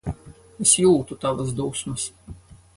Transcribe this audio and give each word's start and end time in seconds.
Es 0.65 0.71
jūtu 0.85 1.19
tavas 1.27 1.53
dusmas. 1.61 2.11